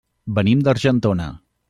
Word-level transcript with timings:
Venim 0.37 0.63
d'Argentona. 0.69 1.29